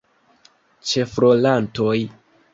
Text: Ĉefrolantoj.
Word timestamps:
Ĉefrolantoj. 0.93 2.01